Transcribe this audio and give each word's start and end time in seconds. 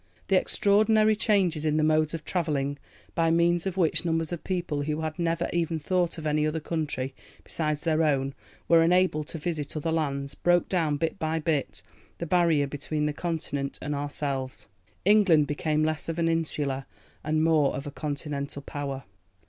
The 0.29 0.35
extraordinary 0.35 1.15
changes 1.15 1.63
in 1.63 1.77
the 1.77 1.83
modes 1.83 2.15
of 2.15 2.25
travelling, 2.25 2.79
by 3.13 3.29
means 3.29 3.67
of 3.67 3.77
which 3.77 4.03
numbers 4.03 4.31
of 4.31 4.43
people 4.43 4.81
who 4.81 5.01
had 5.01 5.19
never 5.19 5.47
even 5.53 5.77
thought 5.77 6.17
of 6.17 6.25
any 6.25 6.47
other 6.47 6.59
country 6.59 7.13
beside 7.43 7.77
their 7.81 8.01
own, 8.01 8.33
were 8.67 8.81
enabled 8.81 9.27
to 9.27 9.37
visit 9.37 9.77
other 9.77 9.91
lands, 9.91 10.33
broke 10.33 10.67
down, 10.67 10.97
bit 10.97 11.19
by 11.19 11.37
bit, 11.37 11.83
the 12.17 12.25
barrier 12.25 12.65
between 12.65 13.05
the 13.05 13.13
Continent 13.13 13.77
and 13.79 13.93
ourselves. 13.93 14.65
England 15.05 15.45
became 15.45 15.83
less 15.83 16.09
of 16.09 16.17
an 16.17 16.27
insular 16.27 16.87
and 17.23 17.43
more 17.43 17.75
of 17.75 17.85
a 17.85 17.91
continental 17.91 18.63
power. 18.63 19.03